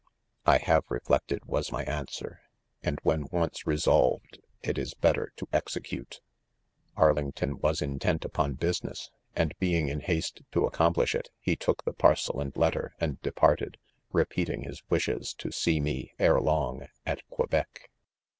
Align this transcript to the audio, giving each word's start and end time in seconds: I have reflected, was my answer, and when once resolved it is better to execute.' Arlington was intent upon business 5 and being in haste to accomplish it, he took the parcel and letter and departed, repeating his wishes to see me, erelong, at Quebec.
I 0.47 0.57
have 0.57 0.85
reflected, 0.89 1.45
was 1.45 1.71
my 1.71 1.83
answer, 1.83 2.39
and 2.81 2.97
when 3.03 3.27
once 3.31 3.67
resolved 3.67 4.39
it 4.63 4.79
is 4.79 4.95
better 4.95 5.31
to 5.35 5.47
execute.' 5.53 6.21
Arlington 6.95 7.59
was 7.59 7.83
intent 7.83 8.25
upon 8.25 8.55
business 8.55 9.11
5 9.35 9.41
and 9.43 9.53
being 9.59 9.89
in 9.89 9.99
haste 9.99 10.41
to 10.53 10.65
accomplish 10.65 11.13
it, 11.13 11.29
he 11.39 11.55
took 11.55 11.83
the 11.85 11.93
parcel 11.93 12.41
and 12.41 12.57
letter 12.57 12.95
and 12.99 13.21
departed, 13.21 13.77
repeating 14.11 14.63
his 14.63 14.81
wishes 14.89 15.35
to 15.35 15.51
see 15.51 15.79
me, 15.79 16.15
erelong, 16.19 16.87
at 17.05 17.21
Quebec. 17.29 17.91